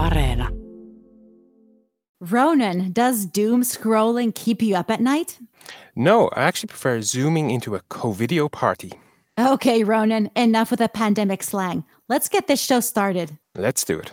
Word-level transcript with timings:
Areena. 0.00 0.48
Ronan, 2.20 2.92
does 2.92 3.26
doom 3.26 3.62
scrolling 3.62 4.34
keep 4.34 4.62
you 4.62 4.74
up 4.74 4.90
at 4.90 5.00
night? 5.00 5.38
No, 5.94 6.28
I 6.28 6.44
actually 6.44 6.68
prefer 6.68 7.02
zooming 7.02 7.50
into 7.50 7.74
a 7.74 7.80
co-video 7.90 8.48
party. 8.48 8.92
Okay, 9.38 9.84
Ronan, 9.84 10.30
enough 10.34 10.70
with 10.70 10.80
the 10.80 10.88
pandemic 10.88 11.42
slang. 11.42 11.84
Let's 12.08 12.30
get 12.30 12.46
this 12.46 12.62
show 12.62 12.80
started. 12.80 13.36
Let's 13.54 13.84
do 13.84 13.98
it. 14.00 14.12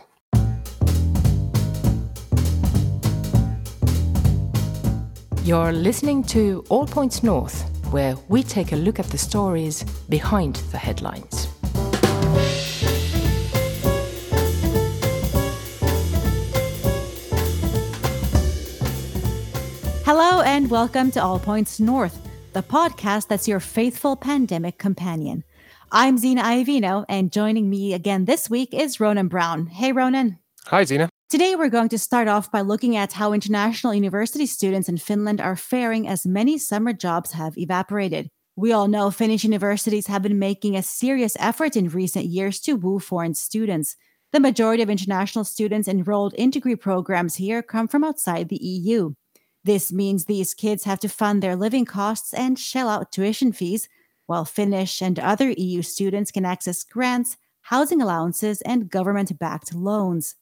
You're 5.46 5.72
listening 5.72 6.24
to 6.26 6.66
All 6.68 6.86
Points 6.86 7.24
North, 7.24 7.64
where 7.92 8.16
we 8.28 8.44
take 8.44 8.74
a 8.74 8.76
look 8.76 9.00
at 9.00 9.08
the 9.08 9.18
stories 9.18 9.86
behind 10.10 10.58
the 10.72 10.78
headlines. 10.78 11.48
Hello, 20.08 20.40
and 20.40 20.70
welcome 20.70 21.12
to 21.12 21.22
All 21.22 21.38
Points 21.38 21.82
North, 21.82 22.18
the 22.54 22.64
podcast 22.64 23.28
that's 23.28 23.46
your 23.46 23.60
faithful 23.60 24.16
pandemic 24.16 24.78
companion. 24.78 25.44
I'm 25.92 26.18
Zena 26.18 26.44
Iovino, 26.44 27.04
and 27.10 27.30
joining 27.30 27.70
me 27.70 27.94
again 27.94 28.24
this 28.24 28.50
week 28.50 28.74
is 28.74 29.02
Ronan 29.02 29.28
Brown. 29.28 29.66
Hey, 29.66 29.92
Ronan. 29.92 30.40
Hi, 30.68 30.86
Zena. 30.86 31.10
Today, 31.28 31.58
we're 31.58 31.68
going 31.68 31.90
to 31.90 32.00
start 32.00 32.30
off 32.30 32.50
by 32.50 32.62
looking 32.62 32.96
at 32.96 33.12
how 33.12 33.34
international 33.34 33.94
university 33.94 34.46
students 34.46 34.88
in 34.88 34.96
Finland 34.96 35.42
are 35.42 35.58
faring 35.58 36.08
as 36.08 36.26
many 36.26 36.58
summer 36.58 36.94
jobs 36.94 37.34
have 37.34 37.58
evaporated. 37.58 38.30
We 38.56 38.72
all 38.72 38.88
know 38.88 39.12
Finnish 39.12 39.44
universities 39.44 40.08
have 40.08 40.22
been 40.22 40.40
making 40.40 40.78
a 40.78 40.84
serious 40.84 41.36
effort 41.38 41.76
in 41.76 41.90
recent 41.90 42.28
years 42.28 42.62
to 42.62 42.78
woo 42.78 43.00
foreign 43.00 43.34
students. 43.34 43.98
The 44.32 44.40
majority 44.40 44.82
of 44.84 44.90
international 44.90 45.44
students 45.44 45.90
enrolled 45.90 46.34
in 46.36 46.50
degree 46.50 46.78
programs 46.78 47.36
here 47.36 47.62
come 47.62 47.90
from 47.90 48.06
outside 48.06 48.48
the 48.48 48.56
EU. 48.56 49.12
This 49.64 49.92
means 49.92 50.26
these 50.26 50.54
kids 50.54 50.86
have 50.86 51.00
to 51.02 51.10
fund 51.10 51.42
their 51.42 51.56
living 51.56 51.86
costs 51.86 52.34
and 52.34 52.58
shell 52.58 52.90
out 52.90 53.12
tuition 53.12 53.52
fees, 53.52 53.90
while 54.26 54.46
Finnish 54.46 55.02
and 55.02 55.20
other 55.20 55.52
EU 55.52 55.82
students 55.82 56.32
can 56.32 56.46
access 56.46 56.84
grants, 56.84 57.38
housing 57.62 58.02
allowances, 58.02 58.62
and 58.62 58.90
government 58.90 59.38
backed 59.40 59.74
loans. 59.74 60.36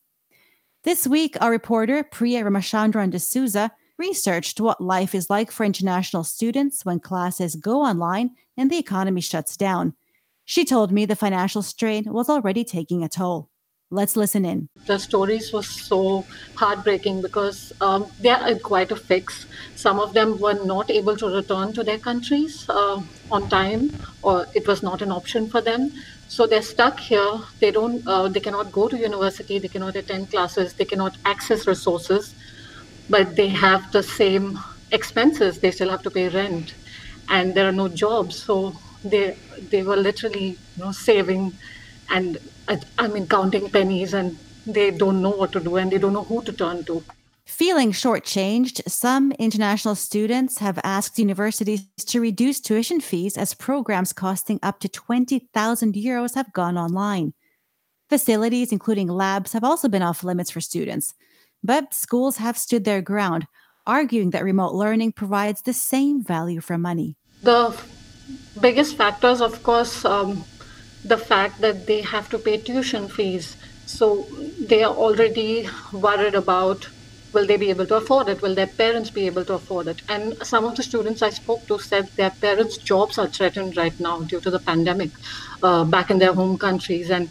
This 0.84 1.08
week, 1.08 1.36
our 1.42 1.50
reporter, 1.50 2.04
Priya 2.04 2.44
Ramachandran 2.44 3.12
D'Souza, 3.12 3.72
researched 3.98 4.60
what 4.60 4.82
life 4.82 5.16
is 5.16 5.30
like 5.30 5.52
for 5.52 5.64
international 5.64 6.24
students 6.24 6.86
when 6.86 7.00
classes 7.00 7.56
go 7.56 7.82
online 7.82 8.32
and 8.58 8.70
the 8.70 8.78
economy 8.78 9.22
shuts 9.22 9.58
down. 9.58 9.94
She 10.44 10.66
told 10.66 10.92
me 10.92 11.06
the 11.06 11.16
financial 11.16 11.64
strain 11.64 12.04
was 12.06 12.30
already 12.30 12.64
taking 12.64 13.04
a 13.04 13.10
toll. 13.10 13.50
Let's 13.96 14.18
listen 14.18 14.44
in. 14.44 14.68
The 14.88 15.00
stories 15.00 15.54
were 15.54 15.64
so 15.64 16.26
heartbreaking 16.56 17.22
because 17.22 17.72
um, 17.80 18.08
they 18.20 18.30
are 18.30 18.56
quite 18.56 18.92
a 18.92 18.96
fix. 18.98 19.46
Some 19.78 20.02
of 20.02 20.14
them 20.14 20.38
were 20.38 20.60
not 20.66 20.92
able 20.92 21.16
to 21.16 21.28
return 21.28 21.72
to 21.74 21.84
their 21.84 21.98
countries 21.98 22.66
uh, 22.70 23.02
on 23.32 23.48
time, 23.48 23.92
or 24.22 24.48
it 24.54 24.68
was 24.68 24.84
not 24.84 25.02
an 25.02 25.14
option 25.14 25.48
for 25.48 25.62
them. 25.62 25.92
So 26.28 26.46
they're 26.46 26.62
stuck 26.62 27.00
here. 27.00 27.40
They 27.62 27.72
don't. 27.72 28.06
Uh, 28.06 28.28
they 28.28 28.42
cannot 28.42 28.74
go 28.74 28.90
to 28.90 28.98
university. 28.98 29.60
They 29.60 29.70
cannot 29.70 29.96
attend 29.96 30.30
classes. 30.30 30.74
They 30.74 30.84
cannot 30.86 31.16
access 31.24 31.66
resources, 31.66 32.36
but 33.10 33.38
they 33.38 33.48
have 33.48 33.90
the 33.94 34.04
same 34.04 34.60
expenses. 34.92 35.60
They 35.60 35.72
still 35.72 35.90
have 35.90 36.04
to 36.04 36.12
pay 36.12 36.28
rent, 36.28 36.74
and 37.30 37.56
there 37.56 37.66
are 37.70 37.78
no 37.84 37.88
jobs. 37.88 38.36
So 38.36 38.74
they 39.06 39.38
they 39.72 39.84
were 39.84 39.96
literally 39.96 40.48
you 40.76 40.84
know 40.84 40.92
saving, 40.92 41.54
and 42.10 42.38
I, 42.68 42.80
I 42.98 43.08
mean 43.08 43.28
counting 43.28 43.70
pennies, 43.70 44.14
and 44.14 44.38
they 44.66 44.92
don't 44.92 45.22
know 45.22 45.32
what 45.32 45.52
to 45.54 45.60
do, 45.60 45.78
and 45.78 45.92
they 45.92 45.98
don't 45.98 46.14
know 46.14 46.24
who 46.24 46.44
to 46.44 46.54
turn 46.54 46.84
to. 46.86 47.04
Feeling 47.46 47.92
shortchanged, 47.92 48.82
some 48.90 49.32
international 49.34 49.94
students 49.94 50.58
have 50.58 50.80
asked 50.84 51.20
universities 51.20 51.86
to 51.96 52.20
reduce 52.20 52.60
tuition 52.60 53.00
fees 53.00 53.38
as 53.38 53.54
programs 53.54 54.14
costing 54.14 54.60
up 54.64 54.80
to 54.80 54.90
20,000 54.90 55.94
euros 55.94 56.34
have 56.34 56.52
gone 56.54 56.76
online. 56.76 57.34
Facilities, 58.10 58.72
including 58.72 59.08
labs, 59.08 59.54
have 59.54 59.64
also 59.64 59.88
been 59.88 60.02
off 60.02 60.24
limits 60.24 60.50
for 60.50 60.60
students. 60.60 61.14
But 61.64 61.94
schools 61.94 62.38
have 62.38 62.58
stood 62.58 62.84
their 62.84 63.02
ground, 63.02 63.46
arguing 63.86 64.32
that 64.32 64.44
remote 64.44 64.74
learning 64.74 65.12
provides 65.12 65.62
the 65.62 65.74
same 65.74 66.24
value 66.24 66.62
for 66.62 66.80
money. 66.80 67.16
The 67.44 67.80
biggest 68.60 68.96
factors, 68.96 69.40
of 69.40 69.62
course, 69.62 70.04
um, 70.04 70.44
the 71.06 71.18
fact 71.18 71.62
that 71.62 71.86
they 71.86 72.02
have 72.02 72.30
to 72.30 72.40
pay 72.40 72.58
tuition 72.58 73.08
fees. 73.08 73.56
So 73.86 74.26
they 74.60 74.84
are 74.84 74.94
already 74.94 75.70
worried 75.94 76.34
about 76.36 76.90
will 77.32 77.46
they 77.46 77.58
be 77.58 77.70
able 77.70 77.86
to 77.86 77.96
afford 77.96 78.30
it? 78.30 78.42
Will 78.42 78.56
their 78.56 78.68
parents 78.84 79.10
be 79.12 79.28
able 79.28 79.46
to 79.46 79.54
afford 79.56 79.88
it? 79.88 80.02
And 80.10 80.38
some 80.52 80.64
of 80.66 80.76
the 80.76 80.84
students 80.84 81.22
I 81.22 81.30
spoke 81.30 81.68
to 81.68 81.78
said 81.78 82.08
their 82.16 82.32
parents' 82.32 82.78
jobs 82.78 83.18
are 83.18 83.28
threatened 83.28 83.78
right 83.78 83.98
now 84.00 84.22
due 84.22 84.40
to 84.40 84.50
the 84.50 84.60
pandemic 84.60 85.12
uh, 85.62 85.84
back 85.84 86.10
in 86.10 86.18
their 86.18 86.34
home 86.34 86.58
countries. 86.58 87.12
And 87.12 87.30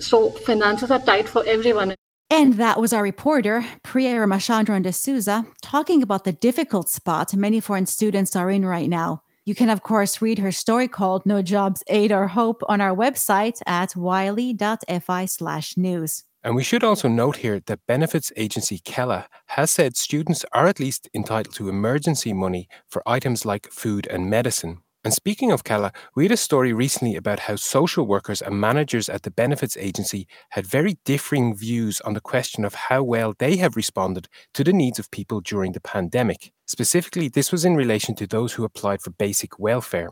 so 0.00 0.30
finances 0.30 0.90
are 0.90 0.98
tight 0.98 1.28
for 1.28 1.44
everyone. 1.46 1.94
And 2.28 2.54
that 2.54 2.80
was 2.80 2.92
our 2.92 3.04
reporter, 3.04 3.64
Priya 3.84 4.16
Ramachandran 4.16 4.82
D'Souza, 4.82 5.46
talking 5.62 6.02
about 6.02 6.24
the 6.24 6.32
difficult 6.32 6.88
spot 6.88 7.34
many 7.36 7.60
foreign 7.60 7.86
students 7.86 8.34
are 8.34 8.50
in 8.50 8.66
right 8.66 8.90
now. 8.90 9.22
You 9.46 9.54
can, 9.54 9.70
of 9.70 9.84
course, 9.84 10.20
read 10.20 10.40
her 10.40 10.50
story 10.50 10.88
called 10.88 11.24
No 11.24 11.40
Jobs, 11.40 11.84
Aid, 11.86 12.10
or 12.10 12.26
Hope 12.26 12.62
on 12.68 12.80
our 12.80 12.94
website 12.94 13.60
at 13.64 13.94
yle.fi 13.94 15.24
slash 15.26 15.76
news. 15.76 16.24
And 16.42 16.56
we 16.56 16.64
should 16.64 16.82
also 16.82 17.06
note 17.06 17.36
here 17.36 17.60
that 17.66 17.86
benefits 17.86 18.32
agency 18.36 18.80
Kela 18.80 19.26
has 19.46 19.70
said 19.70 19.96
students 19.96 20.44
are 20.52 20.66
at 20.66 20.80
least 20.80 21.08
entitled 21.14 21.54
to 21.54 21.68
emergency 21.68 22.32
money 22.32 22.68
for 22.88 23.04
items 23.06 23.46
like 23.46 23.70
food 23.70 24.08
and 24.10 24.28
medicine. 24.28 24.78
And 25.06 25.14
speaking 25.14 25.52
of 25.52 25.62
Kela, 25.62 25.94
we 26.16 26.24
had 26.24 26.32
a 26.32 26.36
story 26.36 26.72
recently 26.72 27.14
about 27.14 27.38
how 27.38 27.54
social 27.54 28.04
workers 28.08 28.42
and 28.42 28.60
managers 28.60 29.08
at 29.08 29.22
the 29.22 29.30
benefits 29.30 29.76
agency 29.76 30.26
had 30.48 30.66
very 30.66 30.98
differing 31.04 31.56
views 31.56 32.00
on 32.00 32.14
the 32.14 32.20
question 32.20 32.64
of 32.64 32.74
how 32.74 33.04
well 33.04 33.32
they 33.38 33.56
have 33.58 33.76
responded 33.76 34.26
to 34.54 34.64
the 34.64 34.72
needs 34.72 34.98
of 34.98 35.12
people 35.12 35.40
during 35.40 35.70
the 35.70 35.80
pandemic. 35.80 36.50
Specifically, 36.66 37.28
this 37.28 37.52
was 37.52 37.64
in 37.64 37.76
relation 37.76 38.16
to 38.16 38.26
those 38.26 38.54
who 38.54 38.64
applied 38.64 39.00
for 39.00 39.10
basic 39.10 39.60
welfare. 39.60 40.10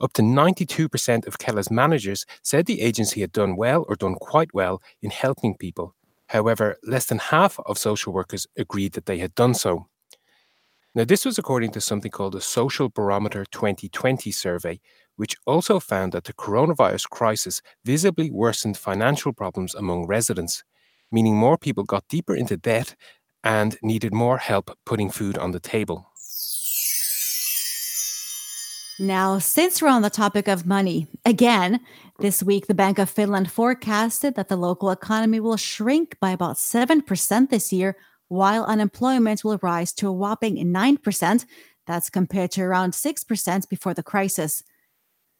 Up 0.00 0.12
to 0.12 0.22
92% 0.22 1.26
of 1.26 1.38
Kela's 1.38 1.72
managers 1.72 2.24
said 2.44 2.66
the 2.66 2.80
agency 2.80 3.22
had 3.22 3.32
done 3.32 3.56
well 3.56 3.84
or 3.88 3.96
done 3.96 4.14
quite 4.14 4.54
well 4.54 4.80
in 5.02 5.10
helping 5.10 5.56
people. 5.56 5.96
However, 6.28 6.76
less 6.84 7.06
than 7.06 7.18
half 7.18 7.58
of 7.66 7.76
social 7.76 8.12
workers 8.12 8.46
agreed 8.56 8.92
that 8.92 9.06
they 9.06 9.18
had 9.18 9.34
done 9.34 9.54
so. 9.54 9.88
Now, 10.94 11.04
this 11.04 11.24
was 11.24 11.38
according 11.38 11.70
to 11.70 11.80
something 11.80 12.10
called 12.10 12.34
the 12.34 12.42
Social 12.42 12.90
Barometer 12.90 13.46
2020 13.50 14.30
survey, 14.30 14.78
which 15.16 15.36
also 15.46 15.80
found 15.80 16.12
that 16.12 16.24
the 16.24 16.34
coronavirus 16.34 17.08
crisis 17.08 17.62
visibly 17.82 18.30
worsened 18.30 18.76
financial 18.76 19.32
problems 19.32 19.74
among 19.74 20.06
residents, 20.06 20.64
meaning 21.10 21.34
more 21.34 21.56
people 21.56 21.84
got 21.84 22.08
deeper 22.08 22.36
into 22.36 22.58
debt 22.58 22.94
and 23.42 23.78
needed 23.82 24.12
more 24.12 24.36
help 24.36 24.76
putting 24.84 25.10
food 25.10 25.38
on 25.38 25.52
the 25.52 25.60
table. 25.60 26.08
Now, 29.00 29.38
since 29.38 29.80
we're 29.80 29.88
on 29.88 30.02
the 30.02 30.10
topic 30.10 30.46
of 30.46 30.66
money, 30.66 31.06
again, 31.24 31.80
this 32.18 32.42
week 32.42 32.66
the 32.66 32.74
Bank 32.74 32.98
of 32.98 33.08
Finland 33.08 33.50
forecasted 33.50 34.34
that 34.34 34.48
the 34.48 34.56
local 34.56 34.90
economy 34.90 35.40
will 35.40 35.56
shrink 35.56 36.18
by 36.20 36.32
about 36.32 36.56
7% 36.56 37.48
this 37.48 37.72
year, 37.72 37.96
while 38.32 38.64
unemployment 38.64 39.44
will 39.44 39.58
rise 39.60 39.92
to 39.92 40.08
a 40.08 40.12
whopping 40.12 40.56
9%. 40.56 41.46
That's 41.86 42.08
compared 42.08 42.50
to 42.52 42.62
around 42.62 42.92
6% 42.92 43.68
before 43.68 43.92
the 43.92 44.02
crisis. 44.02 44.64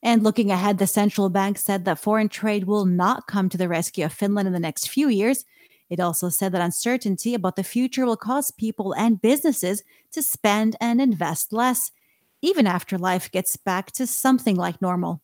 And 0.03 0.22
looking 0.22 0.50
ahead, 0.50 0.76
the 0.76 0.86
central 0.86 1.31
bank 1.31 1.56
said 1.56 1.86
that 1.86 2.00
foreign 2.00 2.28
trade 2.28 2.64
will 2.64 2.84
not 2.84 3.26
come 3.26 3.48
to 3.48 3.56
the 3.56 3.69
rescue 3.69 4.04
of 4.04 4.12
Finland 4.12 4.47
in 4.47 4.52
the 4.52 4.60
next 4.60 4.91
few 4.91 5.08
years. 5.08 5.47
It 5.88 6.00
also 6.00 6.28
said 6.28 6.52
that 6.52 6.61
uncertainty 6.61 7.32
about 7.32 7.56
the 7.56 7.64
future 7.64 8.05
will 8.05 8.17
cause 8.17 8.50
people 8.50 8.94
and 8.94 9.22
businesses 9.22 9.82
to 10.11 10.22
spend 10.22 10.76
and 10.78 11.00
invest 11.00 11.52
less 11.52 11.93
even 12.43 12.67
after 12.67 12.99
life 12.99 13.31
gets 13.31 13.56
back 13.56 13.93
to 13.93 14.06
something 14.06 14.56
like 14.56 14.82
normal. 14.82 15.22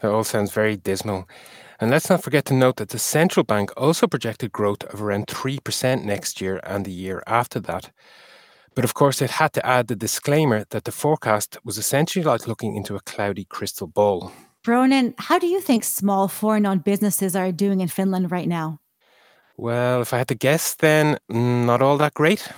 That 0.00 0.10
all 0.10 0.24
sounds 0.24 0.52
very 0.52 0.76
dismal. 0.76 1.28
And 1.80 1.90
let's 1.90 2.10
not 2.10 2.22
forget 2.22 2.44
to 2.46 2.54
note 2.54 2.76
that 2.76 2.88
the 2.88 2.98
central 2.98 3.44
bank 3.44 3.70
also 3.76 4.06
projected 4.06 4.52
growth 4.52 4.82
of 4.84 5.00
around 5.00 5.26
3% 5.26 6.04
next 6.04 6.40
year 6.40 6.60
and 6.64 6.84
the 6.84 6.92
year 6.92 7.22
after 7.26 7.60
that. 7.60 7.90
But 8.74 8.84
of 8.84 8.94
course, 8.94 9.22
it 9.22 9.30
had 9.30 9.52
to 9.54 9.66
add 9.66 9.88
the 9.88 9.96
disclaimer 9.96 10.64
that 10.70 10.84
the 10.84 10.92
forecast 10.92 11.58
was 11.64 11.78
essentially 11.78 12.24
like 12.24 12.46
looking 12.46 12.76
into 12.76 12.94
a 12.94 13.00
cloudy 13.00 13.44
crystal 13.44 13.86
ball. 13.86 14.32
Ronan, 14.66 15.14
how 15.18 15.38
do 15.38 15.46
you 15.46 15.60
think 15.60 15.84
small 15.84 16.28
foreign 16.28 16.66
owned 16.66 16.84
businesses 16.84 17.34
are 17.34 17.52
doing 17.52 17.80
in 17.80 17.88
Finland 17.88 18.30
right 18.30 18.48
now? 18.48 18.80
Well, 19.56 20.02
if 20.02 20.12
I 20.12 20.18
had 20.18 20.28
to 20.28 20.34
guess, 20.36 20.74
then 20.74 21.18
mm, 21.30 21.64
not 21.64 21.82
all 21.82 21.96
that 21.98 22.14
great. 22.14 22.48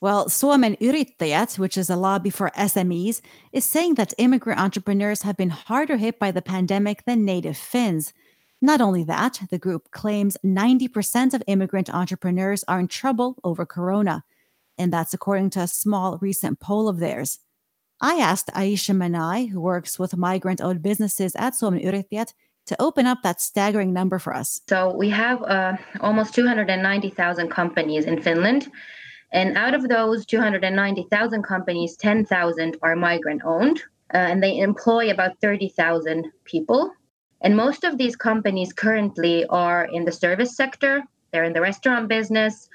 Well, 0.00 0.28
Suomen 0.28 0.76
Yrittäjät, 0.80 1.58
which 1.58 1.76
is 1.76 1.90
a 1.90 1.96
lobby 1.96 2.30
for 2.30 2.52
SMEs, 2.56 3.20
is 3.52 3.64
saying 3.64 3.94
that 3.94 4.14
immigrant 4.16 4.60
entrepreneurs 4.60 5.22
have 5.22 5.36
been 5.36 5.50
harder 5.50 5.96
hit 5.96 6.20
by 6.20 6.30
the 6.30 6.42
pandemic 6.42 7.04
than 7.04 7.24
native 7.24 7.56
Finns. 7.56 8.12
Not 8.60 8.80
only 8.80 9.02
that, 9.04 9.40
the 9.50 9.58
group 9.58 9.90
claims 9.90 10.36
90% 10.44 11.34
of 11.34 11.42
immigrant 11.48 11.92
entrepreneurs 11.92 12.64
are 12.68 12.78
in 12.78 12.86
trouble 12.86 13.38
over 13.42 13.66
corona. 13.66 14.24
And 14.76 14.92
that's 14.92 15.14
according 15.14 15.50
to 15.50 15.60
a 15.60 15.68
small 15.68 16.18
recent 16.18 16.60
poll 16.60 16.88
of 16.88 17.00
theirs. 17.00 17.40
I 18.00 18.14
asked 18.14 18.50
Aisha 18.54 18.94
Manai, 18.94 19.48
who 19.48 19.60
works 19.60 19.98
with 19.98 20.16
migrant 20.16 20.60
owned 20.60 20.82
businesses 20.82 21.34
at 21.34 21.54
Suomen 21.54 21.82
Yrittäjät, 21.82 22.34
to 22.66 22.80
open 22.80 23.06
up 23.06 23.22
that 23.22 23.40
staggering 23.40 23.92
number 23.92 24.20
for 24.20 24.34
us. 24.34 24.60
So 24.68 24.94
we 24.94 25.10
have 25.10 25.42
uh, 25.42 25.76
almost 26.00 26.34
290,000 26.34 27.48
companies 27.48 28.04
in 28.04 28.22
Finland. 28.22 28.68
And 29.30 29.58
out 29.58 29.74
of 29.74 29.88
those 29.88 30.24
290,000 30.24 31.42
companies, 31.42 31.96
10,000 31.96 32.76
are 32.82 32.96
migrant 32.96 33.42
owned, 33.44 33.80
uh, 34.14 34.16
and 34.16 34.42
they 34.42 34.58
employ 34.58 35.10
about 35.10 35.40
30,000 35.40 36.30
people. 36.44 36.90
And 37.42 37.56
most 37.56 37.84
of 37.84 37.98
these 37.98 38.16
companies 38.16 38.72
currently 38.72 39.44
are 39.46 39.84
in 39.84 40.04
the 40.04 40.12
service 40.12 40.56
sector, 40.56 41.04
they're 41.30 41.44
in 41.44 41.52
the 41.52 41.60
restaurant 41.60 42.08
business, 42.08 42.68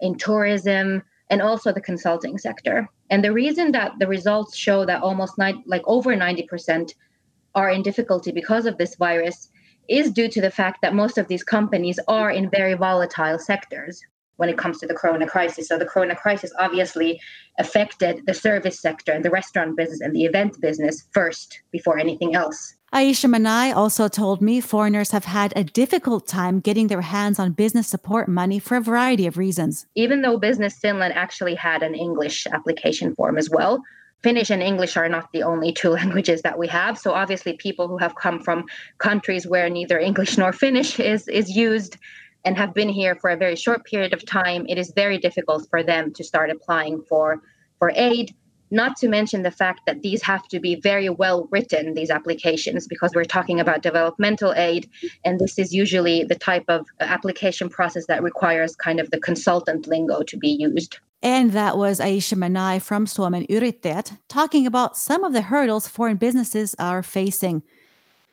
in 0.00 0.16
tourism, 0.16 1.02
and 1.30 1.40
also 1.40 1.72
the 1.72 1.80
consulting 1.80 2.38
sector. 2.38 2.88
And 3.08 3.22
the 3.22 3.32
reason 3.32 3.70
that 3.72 3.92
the 4.00 4.08
results 4.08 4.56
show 4.56 4.84
that 4.84 5.02
almost 5.02 5.38
nine, 5.38 5.62
like 5.64 5.82
over 5.84 6.16
90% 6.16 6.92
are 7.54 7.70
in 7.70 7.82
difficulty 7.82 8.32
because 8.32 8.66
of 8.66 8.78
this 8.78 8.96
virus 8.96 9.48
is 9.88 10.10
due 10.10 10.28
to 10.28 10.40
the 10.40 10.50
fact 10.50 10.82
that 10.82 10.94
most 10.94 11.18
of 11.18 11.28
these 11.28 11.44
companies 11.44 12.00
are 12.08 12.30
in 12.30 12.50
very 12.50 12.74
volatile 12.74 13.38
sectors 13.38 14.02
when 14.40 14.48
it 14.48 14.56
comes 14.56 14.78
to 14.78 14.86
the 14.86 14.94
corona 14.94 15.26
crisis. 15.26 15.68
So 15.68 15.76
the 15.76 15.84
corona 15.84 16.16
crisis 16.16 16.50
obviously 16.58 17.20
affected 17.58 18.22
the 18.26 18.32
service 18.32 18.80
sector 18.80 19.12
and 19.12 19.22
the 19.22 19.30
restaurant 19.30 19.76
business 19.76 20.00
and 20.00 20.16
the 20.16 20.24
event 20.24 20.58
business 20.62 21.06
first 21.12 21.60
before 21.70 21.98
anything 21.98 22.34
else. 22.34 22.74
Aisha 22.90 23.28
Manai 23.30 23.76
also 23.76 24.08
told 24.08 24.40
me 24.40 24.62
foreigners 24.62 25.10
have 25.10 25.26
had 25.26 25.52
a 25.54 25.62
difficult 25.62 26.26
time 26.26 26.58
getting 26.58 26.86
their 26.86 27.02
hands 27.02 27.38
on 27.38 27.52
business 27.52 27.86
support 27.86 28.28
money 28.28 28.58
for 28.58 28.78
a 28.78 28.80
variety 28.80 29.26
of 29.26 29.36
reasons. 29.36 29.86
Even 29.94 30.22
though 30.22 30.38
Business 30.38 30.78
Finland 30.78 31.12
actually 31.14 31.54
had 31.54 31.82
an 31.82 31.94
English 31.94 32.46
application 32.46 33.14
form 33.14 33.36
as 33.36 33.50
well, 33.50 33.82
Finnish 34.22 34.50
and 34.50 34.62
English 34.62 34.96
are 34.96 35.08
not 35.08 35.30
the 35.32 35.42
only 35.42 35.70
two 35.80 35.90
languages 35.90 36.40
that 36.42 36.58
we 36.58 36.66
have. 36.66 36.98
So 36.98 37.12
obviously 37.12 37.52
people 37.52 37.88
who 37.88 37.98
have 37.98 38.14
come 38.14 38.40
from 38.40 38.64
countries 38.96 39.46
where 39.46 39.68
neither 39.68 39.98
English 39.98 40.38
nor 40.38 40.52
Finnish 40.52 40.98
is 40.98 41.28
is 41.28 41.54
used 41.54 41.98
and 42.44 42.56
have 42.56 42.74
been 42.74 42.88
here 42.88 43.14
for 43.16 43.30
a 43.30 43.36
very 43.36 43.56
short 43.56 43.84
period 43.84 44.12
of 44.12 44.24
time, 44.24 44.66
it 44.68 44.78
is 44.78 44.92
very 44.94 45.18
difficult 45.18 45.68
for 45.70 45.82
them 45.82 46.12
to 46.14 46.24
start 46.24 46.50
applying 46.50 47.02
for 47.02 47.42
for 47.78 47.92
aid 47.94 48.34
not 48.70 48.96
to 48.96 49.08
mention 49.08 49.42
the 49.42 49.50
fact 49.50 49.80
that 49.86 50.02
these 50.02 50.22
have 50.22 50.46
to 50.48 50.60
be 50.60 50.76
very 50.76 51.08
well 51.08 51.48
written, 51.50 51.94
these 51.94 52.10
applications, 52.10 52.86
because 52.86 53.12
we're 53.14 53.24
talking 53.24 53.60
about 53.60 53.82
developmental 53.82 54.52
aid. 54.54 54.88
And 55.24 55.40
this 55.40 55.58
is 55.58 55.74
usually 55.74 56.24
the 56.24 56.36
type 56.36 56.64
of 56.68 56.86
uh, 57.00 57.04
application 57.04 57.68
process 57.68 58.06
that 58.06 58.22
requires 58.22 58.76
kind 58.76 59.00
of 59.00 59.10
the 59.10 59.20
consultant 59.20 59.86
lingo 59.88 60.22
to 60.22 60.36
be 60.36 60.48
used. 60.48 60.98
And 61.22 61.52
that 61.52 61.76
was 61.76 62.00
Aisha 62.00 62.36
Manai 62.36 62.80
from 62.80 63.06
Suomen 63.06 63.46
Yrittäjät 63.48 64.16
talking 64.28 64.66
about 64.66 64.96
some 64.96 65.22
of 65.22 65.32
the 65.32 65.42
hurdles 65.42 65.86
foreign 65.86 66.16
businesses 66.16 66.74
are 66.78 67.02
facing. 67.02 67.62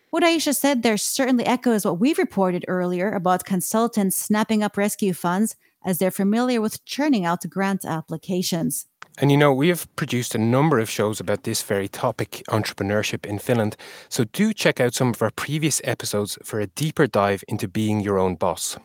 What 0.09 0.24
Aisha 0.24 0.56
said 0.56 0.83
there 0.83 0.98
certainly 0.98 1.45
echoes 1.45 1.83
what 1.83 2.00
we've 2.00 2.18
reported 2.18 2.63
earlier 2.69 3.12
about 3.12 3.44
consultants 3.44 4.15
snapping 4.15 4.63
up 4.63 4.77
rescue 4.77 5.13
funds 5.13 5.57
as 5.86 5.98
they're 5.98 6.12
familiar 6.12 6.62
with 6.62 6.86
churning 6.86 7.25
out 7.25 7.48
grant 7.50 7.83
applications. 7.83 8.86
And 9.18 9.31
you 9.31 9.38
know, 9.38 9.51
we 9.51 9.68
have 9.68 9.94
produced 9.98 10.33
a 10.33 10.38
number 10.38 10.80
of 10.80 10.89
shows 10.89 11.19
about 11.19 11.44
this 11.44 11.62
very 11.62 11.89
topic, 11.89 12.44
entrepreneurship 12.48 13.25
in 13.25 13.39
Finland. 13.39 13.75
So 14.07 14.24
do 14.24 14.54
check 14.54 14.80
out 14.80 14.94
some 14.94 15.09
of 15.09 15.21
our 15.21 15.31
previous 15.31 15.81
episodes 15.83 16.38
for 16.42 16.62
a 16.62 16.68
deeper 16.68 17.07
dive 17.07 17.44
into 17.48 17.68
being 17.68 18.00
your 18.00 18.18
own 18.18 18.36
boss. 18.36 18.77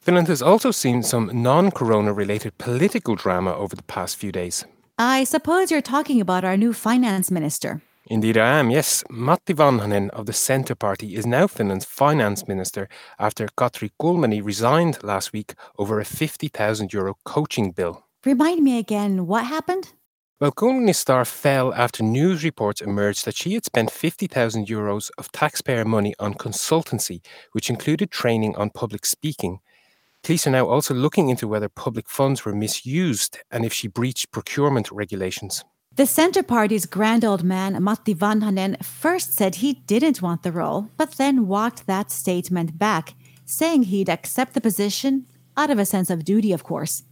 Finland 0.00 0.28
has 0.28 0.42
also 0.42 0.70
seen 0.70 1.02
some 1.02 1.30
non 1.32 1.70
corona 1.70 2.12
related 2.12 2.58
political 2.58 3.14
drama 3.14 3.54
over 3.54 3.74
the 3.74 3.82
past 3.84 4.16
few 4.16 4.32
days. 4.32 4.66
I 5.00 5.22
suppose 5.22 5.70
you're 5.70 5.80
talking 5.80 6.20
about 6.20 6.44
our 6.44 6.56
new 6.56 6.72
finance 6.72 7.30
minister. 7.30 7.82
Indeed, 8.06 8.36
I 8.36 8.58
am, 8.58 8.68
yes. 8.68 9.04
Matti 9.08 9.54
Vanhanen 9.54 10.10
of 10.10 10.26
the 10.26 10.32
Centre 10.32 10.74
Party 10.74 11.14
is 11.14 11.24
now 11.24 11.46
Finland's 11.46 11.84
finance 11.84 12.48
minister 12.48 12.88
after 13.16 13.46
Katri 13.46 13.90
Kulmuni 14.00 14.44
resigned 14.44 15.04
last 15.04 15.32
week 15.32 15.54
over 15.78 16.00
a 16.00 16.04
50,000 16.04 16.92
euro 16.92 17.14
coaching 17.24 17.70
bill. 17.70 18.06
Remind 18.24 18.64
me 18.64 18.76
again, 18.76 19.28
what 19.28 19.46
happened? 19.46 19.92
Well, 20.40 20.50
Kulmuni's 20.50 20.98
star 20.98 21.24
fell 21.24 21.72
after 21.74 22.02
news 22.02 22.42
reports 22.42 22.80
emerged 22.80 23.24
that 23.24 23.36
she 23.36 23.54
had 23.54 23.64
spent 23.64 23.92
50,000 23.92 24.66
euros 24.66 25.10
of 25.16 25.30
taxpayer 25.30 25.84
money 25.84 26.14
on 26.18 26.34
consultancy, 26.34 27.20
which 27.52 27.70
included 27.70 28.10
training 28.10 28.56
on 28.56 28.70
public 28.70 29.06
speaking. 29.06 29.60
Police 30.28 30.46
are 30.46 30.50
now 30.50 30.66
also 30.66 30.92
looking 30.92 31.30
into 31.30 31.48
whether 31.48 31.70
public 31.70 32.06
funds 32.06 32.44
were 32.44 32.54
misused 32.54 33.38
and 33.50 33.64
if 33.64 33.72
she 33.72 33.88
breached 33.88 34.30
procurement 34.30 34.90
regulations. 34.92 35.64
The 35.96 36.04
Centre 36.04 36.42
Party's 36.42 36.84
grand 36.84 37.24
old 37.24 37.42
man, 37.42 37.82
Matti 37.82 38.14
Vanhanen, 38.14 38.76
first 38.84 39.32
said 39.32 39.54
he 39.54 39.72
didn't 39.86 40.20
want 40.20 40.42
the 40.42 40.52
role, 40.52 40.90
but 40.98 41.12
then 41.12 41.46
walked 41.46 41.86
that 41.86 42.10
statement 42.10 42.78
back, 42.78 43.14
saying 43.46 43.84
he'd 43.84 44.10
accept 44.10 44.52
the 44.52 44.60
position 44.60 45.24
out 45.56 45.70
of 45.70 45.78
a 45.78 45.86
sense 45.86 46.10
of 46.10 46.26
duty, 46.26 46.52
of 46.52 46.62
course. 46.62 47.04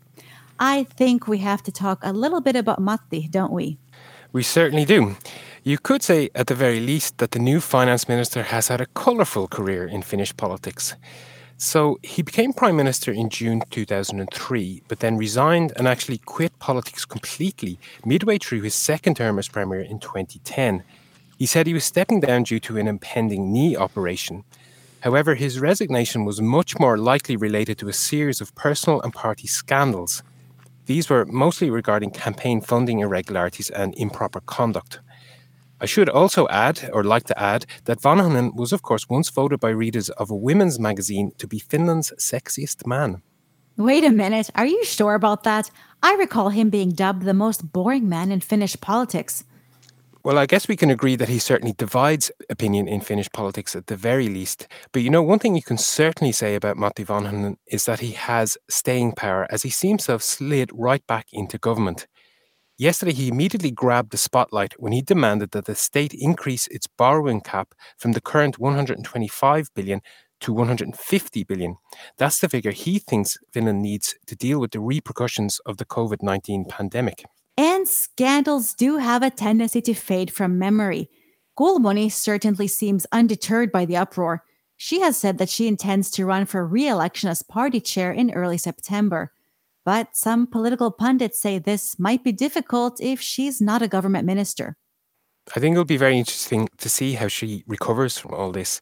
I 0.61 0.85
think 0.85 1.27
we 1.27 1.39
have 1.39 1.63
to 1.63 1.73
talk 1.73 2.01
a 2.03 2.13
little 2.13 2.43
bit 2.43 2.55
about 2.55 2.83
Matti, 2.83 3.29
don't 3.29 3.51
we? 3.51 3.79
We 4.33 4.43
certainly 4.43 4.85
do. 4.85 5.17
You 5.65 5.79
could 5.79 6.03
say, 6.03 6.29
at 6.35 6.49
the 6.49 6.55
very 6.55 6.81
least, 6.81 7.17
that 7.17 7.31
the 7.31 7.39
new 7.39 7.61
finance 7.61 8.11
minister 8.11 8.43
has 8.43 8.69
had 8.69 8.83
a 8.83 8.93
colourful 8.95 9.49
career 9.49 9.87
in 9.87 10.03
Finnish 10.03 10.37
politics. 10.37 10.95
So 11.59 11.99
he 12.03 12.21
became 12.21 12.53
Prime 12.53 12.77
Minister 12.77 13.11
in 13.11 13.31
June 13.31 13.63
2003, 13.71 14.83
but 14.89 15.01
then 15.01 15.17
resigned 15.17 15.73
and 15.77 15.89
actually 15.89 16.19
quit 16.19 16.59
politics 16.59 17.07
completely 17.07 17.79
midway 18.05 18.37
through 18.37 18.61
his 18.61 18.75
second 18.75 19.17
term 19.17 19.39
as 19.39 19.49
Premier 19.49 19.81
in 19.81 19.99
2010. 19.99 20.85
He 21.39 21.47
said 21.47 21.67
he 21.67 21.73
was 21.73 21.85
stepping 21.85 22.21
down 22.21 22.43
due 22.43 22.61
to 22.61 22.77
an 22.77 22.87
impending 22.87 23.53
knee 23.53 23.75
operation. 23.75 24.45
However, 25.01 25.35
his 25.35 25.59
resignation 25.59 26.25
was 26.27 26.43
much 26.43 26.79
more 26.79 26.99
likely 26.99 27.37
related 27.37 27.79
to 27.79 27.89
a 27.89 27.93
series 27.93 28.43
of 28.43 28.55
personal 28.55 29.01
and 29.01 29.13
party 29.13 29.47
scandals. 29.47 30.23
These 30.87 31.09
were 31.09 31.25
mostly 31.25 31.71
regarding 31.71 32.11
campaign 32.11 32.61
funding 32.61 33.01
irregularities 33.01 33.71
and 33.71 33.95
improper 33.97 34.41
conduct. 34.41 35.01
I 35.81 35.87
should 35.87 36.09
also 36.09 36.49
add, 36.49 36.89
or 36.93 37.05
like 37.05 37.25
to 37.25 37.39
add, 37.39 37.67
that 37.85 38.01
Vanhanen 38.01 38.55
was, 38.55 38.73
of 38.73 38.83
course, 38.83 39.09
once 39.09 39.29
voted 39.29 39.61
by 39.61 39.71
readers 39.71 40.09
of 40.11 40.31
a 40.31 40.35
women's 40.35 40.79
magazine 40.79 41.33
to 41.39 41.47
be 41.47 41.61
Finland's 41.61 42.13
sexiest 42.19 42.87
man. 42.87 43.23
Wait 43.77 44.05
a 44.05 44.11
minute, 44.11 44.49
are 44.55 44.67
you 44.67 44.83
sure 44.87 45.15
about 45.15 45.43
that? 45.43 45.71
I 46.03 46.15
recall 46.15 46.49
him 46.49 46.71
being 46.71 46.93
dubbed 46.93 47.25
the 47.25 47.35
most 47.35 47.73
boring 47.73 48.09
man 48.09 48.33
in 48.33 48.41
Finnish 48.41 48.81
politics. 48.81 49.45
Well, 50.27 50.39
I 50.39 50.47
guess 50.47 50.67
we 50.67 50.77
can 50.77 50.91
agree 50.91 51.15
that 51.15 51.29
he 51.29 51.39
certainly 51.39 51.75
divides 51.77 52.33
opinion 52.51 52.89
in 52.89 53.01
Finnish 53.01 53.31
politics 53.33 53.77
at 53.77 53.87
the 53.87 53.97
very 53.97 54.29
least. 54.29 54.67
But 54.91 55.03
you 55.03 55.11
know, 55.11 55.23
one 55.23 55.39
thing 55.39 55.55
you 55.55 55.63
can 55.63 55.79
certainly 55.79 56.33
say 56.33 56.55
about 56.55 56.77
Matti 56.77 57.05
Vanhanen 57.05 57.59
is 57.67 57.85
that 57.85 58.01
he 58.01 58.13
has 58.13 58.59
staying 58.69 59.13
power 59.13 59.47
as 59.51 59.63
he 59.63 59.71
seems 59.71 60.07
to 60.07 60.13
have 60.13 60.23
slid 60.23 60.71
right 60.73 61.07
back 61.07 61.27
into 61.33 61.59
government. 61.59 62.09
Yesterday, 62.79 63.15
he 63.15 63.29
immediately 63.29 63.71
grabbed 63.71 64.11
the 64.11 64.19
spotlight 64.19 64.75
when 64.79 64.93
he 64.93 65.01
demanded 65.01 65.53
that 65.53 65.65
the 65.65 65.75
state 65.75 66.13
increase 66.13 66.67
its 66.67 66.87
borrowing 66.87 67.41
cap 67.41 67.75
from 67.97 68.13
the 68.13 68.21
current 68.21 68.59
125 68.59 69.71
billion 69.75 70.03
to 70.41 70.53
150 70.53 71.45
billion. 71.45 71.77
That's 72.19 72.39
the 72.39 72.51
figure 72.51 72.73
he 72.73 72.99
thinks 72.99 73.39
Finland 73.51 73.81
needs 73.81 74.15
to 74.27 74.37
deal 74.37 74.61
with 74.61 74.73
the 74.73 74.81
repercussions 74.81 75.59
of 75.61 75.79
the 75.79 75.87
COVID 75.87 76.23
19 76.23 76.67
pandemic. 76.67 77.25
And 77.57 77.89
scandals 77.89 78.75
do 78.75 78.99
have 78.99 79.23
a 79.23 79.31
tendency 79.31 79.81
to 79.81 79.95
fade 79.95 80.31
from 80.31 80.59
memory. 80.59 81.09
Kulmuni 81.59 82.13
certainly 82.13 82.69
seems 82.69 83.07
undeterred 83.11 83.73
by 83.73 83.87
the 83.87 83.97
uproar. 83.97 84.43
She 84.77 85.01
has 85.01 85.17
said 85.17 85.39
that 85.39 85.49
she 85.49 85.67
intends 85.67 86.11
to 86.11 86.27
run 86.27 86.45
for 86.45 86.67
re 86.67 86.87
election 86.87 87.31
as 87.31 87.43
party 87.43 87.81
chair 87.81 88.13
in 88.13 88.33
early 88.33 88.59
September. 88.59 89.33
But 89.87 90.17
some 90.17 90.49
political 90.49 90.91
pundits 90.91 91.41
say 91.41 91.61
this 91.61 91.97
might 91.97 92.25
be 92.25 92.33
difficult 92.33 93.01
if 93.01 93.21
she's 93.21 93.61
not 93.61 93.83
a 93.83 93.89
government 93.89 94.27
minister. 94.27 94.77
I 95.55 95.61
think 95.61 95.75
it'll 95.75 95.85
be 95.85 95.97
very 95.97 96.19
interesting 96.19 96.69
to 96.79 96.89
see 96.89 97.15
how 97.15 97.29
she 97.29 97.63
recovers 97.69 98.19
from 98.19 98.35
all 98.35 98.51
this. 98.51 98.81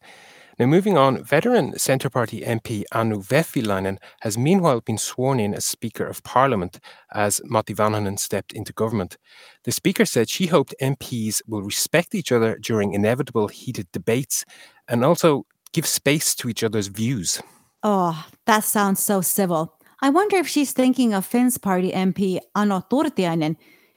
Now, 0.58 0.64
moving 0.64 0.96
on, 0.96 1.22
veteran 1.22 1.78
Centre 1.78 2.08
Party 2.08 2.40
MP 2.40 2.84
Anu 2.92 3.20
Vehviläinen 3.20 3.98
has 4.22 4.38
meanwhile 4.38 4.80
been 4.80 4.96
sworn 4.96 5.40
in 5.40 5.52
as 5.52 5.66
Speaker 5.66 6.06
of 6.06 6.22
Parliament 6.22 6.80
as 7.12 7.42
Matti 7.44 7.74
Vanhanen 7.74 8.18
stepped 8.18 8.54
into 8.54 8.72
government. 8.72 9.18
The 9.64 9.72
Speaker 9.72 10.06
said 10.06 10.30
she 10.30 10.46
hoped 10.46 10.74
MPs 10.80 11.42
will 11.46 11.62
respect 11.62 12.14
each 12.14 12.32
other 12.32 12.56
during 12.56 12.94
inevitable 12.94 13.48
heated 13.48 13.92
debates 13.92 14.46
and 14.88 15.04
also 15.04 15.44
give 15.74 15.86
space 15.86 16.34
to 16.36 16.48
each 16.48 16.64
other's 16.64 16.86
views. 16.86 17.42
Oh, 17.82 18.24
that 18.46 18.64
sounds 18.64 19.02
so 19.02 19.20
civil. 19.20 19.76
I 20.04 20.10
wonder 20.10 20.36
if 20.36 20.46
she's 20.46 20.72
thinking 20.72 21.14
of 21.14 21.24
Finn's 21.24 21.56
party 21.56 21.90
MP 21.90 22.38
Ano 22.54 22.84
Turtiainen. 22.90 23.56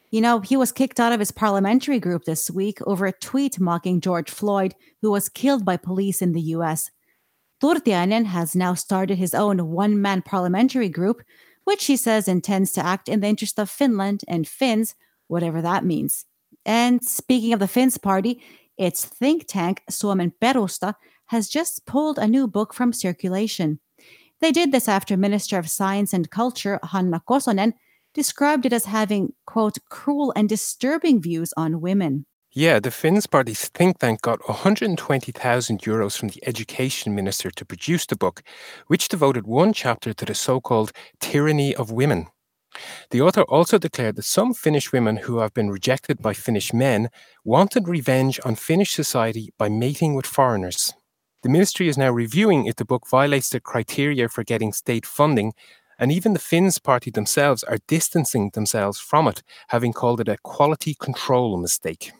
You 0.09 0.21
know, 0.21 0.39
he 0.39 0.55
was 0.55 0.71
kicked 0.71 1.01
out 1.01 1.11
of 1.11 1.19
his 1.19 1.33
parliamentary 1.33 1.99
group 1.99 2.23
this 2.23 2.49
week 2.49 2.79
over 2.87 3.05
a 3.05 3.11
tweet 3.11 3.59
mocking 3.59 3.99
George 3.99 4.31
Floyd, 4.31 4.73
who 5.01 5.11
was 5.11 5.27
killed 5.27 5.65
by 5.65 5.75
police 5.75 6.21
in 6.21 6.31
the 6.31 6.55
US. 6.55 6.91
Turtiainen 7.61 8.23
has 8.23 8.55
now 8.55 8.73
started 8.73 9.17
his 9.17 9.35
own 9.35 9.67
one 9.67 10.01
man 10.01 10.21
parliamentary 10.21 10.87
group, 10.87 11.23
which 11.65 11.87
he 11.87 11.97
says 11.97 12.29
intends 12.29 12.71
to 12.71 12.85
act 12.85 13.09
in 13.09 13.19
the 13.19 13.27
interest 13.27 13.59
of 13.59 13.69
Finland 13.69 14.21
and 14.29 14.47
Finns, 14.47 14.95
whatever 15.27 15.61
that 15.61 15.83
means. 15.83 16.23
And 16.65 17.03
speaking 17.03 17.51
of 17.51 17.59
the 17.59 17.67
Finns 17.67 17.97
party, 17.97 18.41
its 18.77 19.03
think 19.03 19.45
tank, 19.45 19.83
Suomen 19.91 20.31
Perusta, 20.41 20.93
has 21.25 21.49
just 21.49 21.85
pulled 21.85 22.17
a 22.17 22.29
new 22.29 22.47
book 22.47 22.73
from 22.73 22.93
circulation. 22.93 23.81
They 24.39 24.51
did 24.51 24.71
this 24.71 24.87
after 24.87 25.17
Minister 25.17 25.57
of 25.57 25.69
Science 25.69 26.13
and 26.13 26.29
Culture, 26.29 26.79
Hanna 26.83 27.21
Kosonen, 27.27 27.73
described 28.13 28.65
it 28.65 28.73
as 28.73 28.85
having, 28.85 29.33
quote, 29.45 29.77
cruel 29.89 30.31
and 30.35 30.47
disturbing 30.47 31.21
views 31.21 31.53
on 31.57 31.81
women. 31.81 32.25
Yeah, 32.51 32.79
the 32.79 32.91
Finns 32.91 33.27
Party's 33.27 33.69
think 33.69 33.99
tank 33.99 34.21
got 34.21 34.47
120,000 34.47 35.81
euros 35.81 36.17
from 36.17 36.29
the 36.29 36.47
education 36.47 37.13
minister 37.13 37.51
to 37.51 37.65
produce 37.65 38.05
the 38.05 38.15
book, 38.15 38.41
which 38.87 39.09
devoted 39.09 39.45
one 39.45 39.73
chapter 39.73 40.13
to 40.13 40.25
the 40.25 40.33
so 40.33 40.59
called 40.59 40.91
tyranny 41.19 41.75
of 41.75 41.91
women. 41.91 42.27
The 43.11 43.21
author 43.21 43.43
also 43.43 43.77
declared 43.77 44.15
that 44.15 44.23
some 44.23 44.53
Finnish 44.53 44.91
women 44.91 45.17
who 45.17 45.39
have 45.39 45.53
been 45.53 45.69
rejected 45.69 46.21
by 46.21 46.33
Finnish 46.33 46.73
men 46.73 47.09
wanted 47.43 47.87
revenge 47.87 48.39
on 48.45 48.55
Finnish 48.55 48.93
society 48.93 49.49
by 49.57 49.69
mating 49.69 50.15
with 50.15 50.25
foreigners. 50.25 50.93
The 51.47 51.53
ministry 51.53 51.87
is 51.87 51.97
now 51.97 52.11
reviewing 52.11 52.65
if 52.65 52.75
the 52.75 52.83
book 52.83 53.07
violates 53.07 53.51
the 53.51 53.61
criteria 53.61 54.27
for 54.27 54.43
getting 54.43 54.73
state 54.73 55.05
funding 55.05 55.53
and 55.97 56.11
even 56.11 56.33
the 56.33 56.39
Finns 56.39 56.77
party 56.77 57.09
themselves 57.09 57.63
are 57.63 57.77
distancing 57.87 58.49
themselves 58.49 58.99
from 58.99 59.29
it, 59.29 59.43
having 59.69 59.93
called 59.93 60.19
it 60.19 60.27
a 60.27 60.35
quality 60.43 60.93
control 60.93 61.55
mistake. 61.55 62.11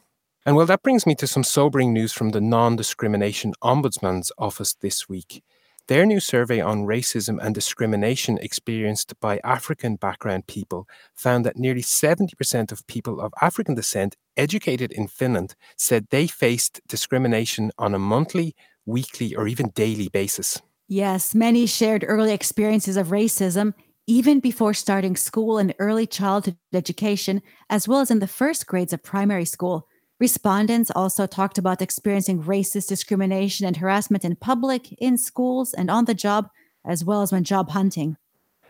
And 0.46 0.56
well, 0.56 0.66
that 0.68 0.82
brings 0.82 1.06
me 1.06 1.14
to 1.16 1.28
some 1.28 1.44
sobering 1.44 1.92
news 1.92 2.14
from 2.14 2.30
the 2.30 2.40
Non 2.40 2.78
Discrimination 2.78 3.52
Ombudsman's 3.62 4.32
office 4.38 4.76
this 4.76 5.10
week. 5.10 5.44
Their 5.90 6.06
new 6.06 6.22
survey 6.22 6.62
on 6.62 6.86
racism 6.86 7.38
and 7.42 7.54
discrimination 7.54 8.38
experienced 8.38 9.14
by 9.20 9.42
African 9.44 9.98
background 9.98 10.48
people 10.48 10.88
found 11.14 11.46
that 11.46 11.58
nearly 11.58 11.82
70% 11.82 12.72
of 12.72 12.88
people 12.88 13.20
of 13.20 13.34
African 13.42 13.76
descent 13.76 14.16
educated 14.38 14.94
in 14.94 15.10
Finland 15.10 15.56
said 15.76 16.08
they 16.12 16.28
faced 16.28 16.80
discrimination 16.88 17.72
on 17.78 17.94
a 17.94 18.00
monthly, 18.00 18.56
weekly, 18.88 19.36
or 19.36 19.48
even 19.48 19.70
daily 19.76 20.08
basis. 20.08 20.60
Yes, 20.88 21.36
many 21.36 21.66
shared 21.68 22.06
early 22.08 22.32
experiences 22.32 22.98
of 22.98 23.08
racism, 23.08 23.74
even 24.08 24.40
before 24.40 24.74
starting 24.74 25.18
school 25.18 25.58
and 25.58 25.76
early 25.80 26.08
childhood 26.08 26.58
education, 26.74 27.42
as 27.70 27.88
well 27.88 28.00
as 28.00 28.10
in 28.10 28.20
the 28.20 28.28
first 28.28 28.66
grades 28.66 28.94
of 28.94 29.04
primary 29.04 29.46
school. 29.46 29.88
Respondents 30.20 30.90
also 30.96 31.28
talked 31.28 31.58
about 31.58 31.82
experiencing 31.82 32.42
racist 32.42 32.88
discrimination 32.88 33.68
and 33.68 33.78
harassment 33.78 34.26
in 34.26 34.36
public, 34.38 34.94
in 34.94 35.18
schools, 35.18 35.74
and 35.74 35.92
on 35.92 36.06
the 36.06 36.16
job, 36.16 36.50
as 36.86 37.04
well 37.04 37.22
as 37.22 37.32
when 37.32 37.44
job 37.44 37.70
hunting. 37.70 38.18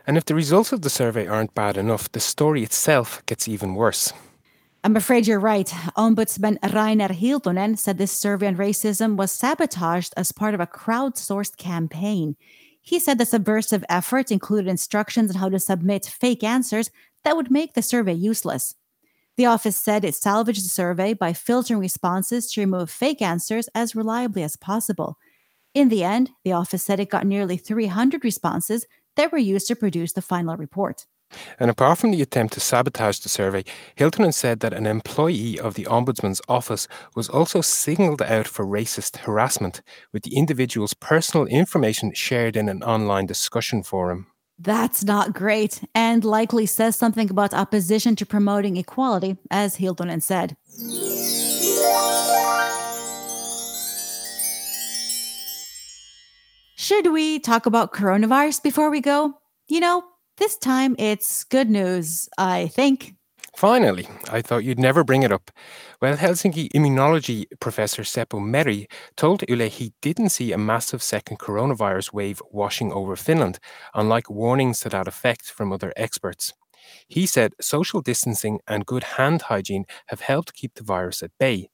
And 0.07 0.17
if 0.17 0.25
the 0.25 0.35
results 0.35 0.71
of 0.71 0.81
the 0.81 0.89
survey 0.89 1.27
aren't 1.27 1.53
bad 1.53 1.77
enough, 1.77 2.11
the 2.11 2.19
story 2.19 2.63
itself 2.63 3.23
gets 3.27 3.47
even 3.47 3.75
worse. 3.75 4.11
I'm 4.87 4.95
afraid 4.95 5.27
you're 5.27 5.37
right. 5.37 5.67
Ombudsman 5.97 6.59
Rainer 6.73 7.09
Hiltunen 7.09 7.77
said 7.77 7.97
this 7.97 8.13
survey 8.13 8.47
on 8.47 8.55
racism 8.55 9.17
was 9.17 9.33
sabotaged 9.33 10.13
as 10.15 10.31
part 10.31 10.53
of 10.53 10.61
a 10.61 10.65
crowdsourced 10.65 11.57
campaign. 11.57 12.37
He 12.81 12.97
said 12.97 13.17
the 13.17 13.25
subversive 13.25 13.83
effort 13.89 14.31
included 14.31 14.69
instructions 14.69 15.31
on 15.31 15.41
how 15.41 15.49
to 15.49 15.59
submit 15.59 16.05
fake 16.05 16.41
answers 16.41 16.89
that 17.25 17.35
would 17.35 17.51
make 17.51 17.73
the 17.73 17.81
survey 17.81 18.13
useless. 18.13 18.75
The 19.35 19.45
office 19.45 19.75
said 19.75 20.05
it 20.05 20.15
salvaged 20.15 20.63
the 20.63 20.69
survey 20.69 21.13
by 21.13 21.33
filtering 21.33 21.81
responses 21.81 22.49
to 22.51 22.61
remove 22.61 22.89
fake 22.89 23.21
answers 23.21 23.67
as 23.75 23.93
reliably 23.93 24.41
as 24.41 24.55
possible. 24.55 25.17
In 25.73 25.89
the 25.89 26.05
end, 26.05 26.29
the 26.45 26.53
office 26.53 26.83
said 26.83 27.01
it 27.01 27.09
got 27.09 27.27
nearly 27.27 27.57
300 27.57 28.23
responses 28.23 28.85
that 29.17 29.33
were 29.33 29.37
used 29.37 29.67
to 29.67 29.75
produce 29.75 30.13
the 30.13 30.21
final 30.21 30.55
report. 30.55 31.07
And 31.59 31.69
apart 31.69 31.97
from 31.99 32.11
the 32.11 32.21
attempt 32.21 32.53
to 32.53 32.59
sabotage 32.59 33.19
the 33.19 33.29
survey, 33.29 33.63
Hiltunen 33.97 34.33
said 34.33 34.59
that 34.61 34.73
an 34.73 34.85
employee 34.85 35.59
of 35.59 35.73
the 35.73 35.85
Ombudsman's 35.85 36.41
office 36.47 36.87
was 37.15 37.29
also 37.29 37.61
singled 37.61 38.21
out 38.21 38.47
for 38.47 38.65
racist 38.65 39.17
harassment, 39.17 39.81
with 40.13 40.23
the 40.23 40.35
individual's 40.35 40.93
personal 40.93 41.45
information 41.47 42.13
shared 42.13 42.55
in 42.55 42.69
an 42.69 42.83
online 42.83 43.25
discussion 43.25 43.83
forum. 43.83 44.27
That's 44.59 45.03
not 45.03 45.33
great, 45.33 45.83
and 45.93 46.25
likely 46.25 46.65
says 46.65 46.95
something 46.95 47.29
about 47.29 47.53
opposition 47.53 48.15
to 48.15 48.25
promoting 48.25 48.75
equality, 48.77 49.37
as 49.51 49.77
Hiltunen 49.77 50.21
said. 50.21 50.57
Should 56.75 57.11
we 57.11 57.39
talk 57.39 57.65
about 57.65 57.93
coronavirus 57.93 58.63
before 58.63 58.89
we 58.89 59.01
go? 59.01 59.33
You 59.67 59.79
know, 59.79 60.03
this 60.37 60.57
time 60.57 60.95
it's 60.99 61.43
good 61.43 61.69
news, 61.69 62.29
I 62.37 62.67
think. 62.67 63.15
Finally, 63.55 64.07
I 64.29 64.41
thought 64.41 64.63
you'd 64.63 64.79
never 64.79 65.03
bring 65.03 65.23
it 65.23 65.31
up. 65.31 65.49
Well, 66.01 66.15
Helsinki 66.15 66.69
immunology 66.73 67.45
professor 67.59 68.03
Seppo 68.03 68.39
Meri 68.39 68.87
told 69.15 69.43
Yle 69.49 69.67
he 69.67 69.93
didn't 70.01 70.29
see 70.29 70.51
a 70.51 70.57
massive 70.57 71.01
second 71.01 71.39
coronavirus 71.39 72.13
wave 72.13 72.41
washing 72.51 72.91
over 72.93 73.15
Finland, 73.15 73.59
unlike 73.95 74.29
warnings 74.29 74.79
to 74.81 74.89
that 74.89 75.07
effect 75.07 75.49
from 75.51 75.73
other 75.73 75.91
experts. 75.97 76.53
He 77.07 77.25
said 77.25 77.53
social 77.59 78.01
distancing 78.01 78.59
and 78.67 78.85
good 78.85 79.03
hand 79.17 79.43
hygiene 79.43 79.85
have 80.07 80.21
helped 80.21 80.53
keep 80.53 80.75
the 80.75 80.83
virus 80.83 81.23
at 81.23 81.31
bay. 81.39 81.69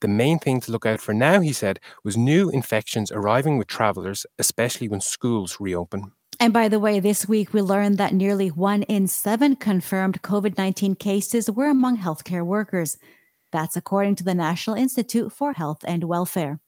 The 0.00 0.08
main 0.08 0.38
thing 0.38 0.60
to 0.62 0.72
look 0.72 0.86
out 0.86 1.00
for 1.00 1.14
now, 1.14 1.40
he 1.40 1.52
said, 1.52 1.80
was 2.04 2.16
new 2.16 2.50
infections 2.50 3.12
arriving 3.12 3.58
with 3.58 3.68
travellers, 3.68 4.26
especially 4.38 4.88
when 4.88 5.00
schools 5.00 5.58
reopen. 5.60 6.12
And 6.40 6.52
by 6.52 6.68
the 6.68 6.78
way, 6.78 7.00
this 7.00 7.28
week 7.28 7.52
we 7.52 7.62
learned 7.62 7.98
that 7.98 8.14
nearly 8.14 8.48
one 8.48 8.84
in 8.84 9.08
seven 9.08 9.56
confirmed 9.56 10.22
COVID 10.22 10.56
19 10.56 10.94
cases 10.94 11.50
were 11.50 11.68
among 11.68 11.98
healthcare 11.98 12.46
workers. 12.46 12.96
That's 13.50 13.76
according 13.76 14.16
to 14.16 14.24
the 14.24 14.34
National 14.34 14.76
Institute 14.76 15.32
for 15.32 15.54
Health 15.54 15.84
and 15.84 16.04
Welfare. 16.04 16.60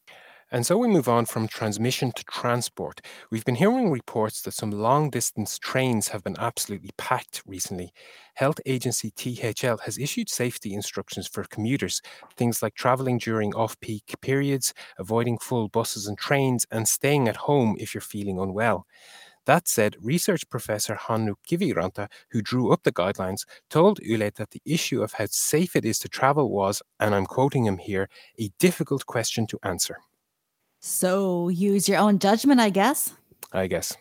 And 0.51 0.67
so 0.67 0.77
we 0.77 0.89
move 0.89 1.09
on 1.09 1.27
from 1.27 1.47
transmission 1.47 2.11
to 2.11 2.25
transport. 2.25 3.01
We've 3.31 3.45
been 3.45 3.55
hearing 3.55 3.93
reports 3.93 4.43
that 4.43 4.55
some 4.55 4.73
long 4.73 5.09
distance 5.09 5.57
trains 5.57 6.09
have 6.09 6.25
been 6.25 6.35
absolutely 6.41 6.91
packed 6.99 7.41
recently. 7.47 7.93
Health 8.35 8.59
agency 8.67 9.13
THL 9.13 9.77
has 9.85 9.97
issued 9.97 10.29
safety 10.29 10.75
instructions 10.75 11.29
for 11.29 11.45
commuters, 11.45 12.03
things 12.37 12.61
like 12.65 12.75
travelling 12.75 13.19
during 13.19 13.55
off 13.55 13.79
peak 13.79 14.17
periods, 14.21 14.75
avoiding 14.99 15.39
full 15.39 15.69
buses 15.69 16.09
and 16.09 16.19
trains, 16.19 16.67
and 16.73 16.89
staying 16.89 17.29
at 17.29 17.37
home 17.37 17.77
if 17.79 17.95
you're 17.95 18.01
feeling 18.01 18.41
unwell. 18.41 18.89
That 19.51 19.67
said, 19.67 19.97
research 20.01 20.49
professor 20.49 20.95
Hannu 20.95 21.35
Kiviranta, 21.45 22.07
who 22.31 22.41
drew 22.41 22.73
up 22.73 22.85
the 22.85 22.93
guidelines, 22.93 23.45
told 23.69 23.99
Yle 24.01 24.31
that 24.37 24.53
the 24.53 24.63
issue 24.65 25.03
of 25.03 25.15
how 25.15 25.27
safe 25.29 25.75
it 25.75 25.85
is 25.85 25.99
to 25.99 26.09
travel 26.09 26.53
was, 26.53 26.83
and 27.01 27.17
I'm 27.17 27.27
quoting 27.27 27.65
him 27.67 27.79
here, 27.79 28.09
a 28.39 28.53
difficult 28.61 29.07
question 29.07 29.49
to 29.49 29.59
answer. 29.65 29.97
So 30.79 31.49
use 31.49 31.89
your 31.89 31.99
own 31.99 32.21
judgment, 32.21 32.61
I 32.61 32.71
guess. 32.71 33.15
I 33.53 33.67
guess. 33.67 33.97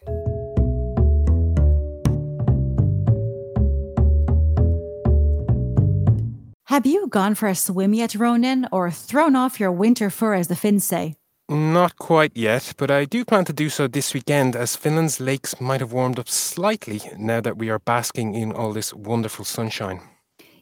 Have 6.66 6.86
you 6.86 7.08
gone 7.08 7.34
for 7.34 7.48
a 7.48 7.56
swim 7.56 7.96
yet, 7.96 8.14
Ronan, 8.14 8.68
or 8.72 8.92
thrown 8.92 9.36
off 9.36 9.60
your 9.60 9.72
winter 9.72 10.12
fur, 10.12 10.36
as 10.36 10.48
the 10.48 10.56
Finns 10.56 10.84
say? 10.84 11.16
Not 11.50 11.98
quite 11.98 12.38
yet, 12.38 12.74
but 12.78 12.92
I 12.92 13.06
do 13.06 13.26
plan 13.26 13.44
to 13.46 13.54
do 13.54 13.70
so 13.70 13.88
this 13.88 14.14
weekend 14.14 14.56
as 14.56 14.76
Finland's 14.76 15.20
lakes 15.20 15.60
might 15.60 15.80
have 15.80 15.92
warmed 15.92 16.20
up 16.20 16.30
slightly 16.30 17.02
now 17.18 17.42
that 17.42 17.58
we 17.58 17.72
are 17.72 17.80
basking 17.80 18.36
in 18.36 18.52
all 18.52 18.72
this 18.72 18.94
wonderful 18.94 19.44
sunshine. 19.44 20.00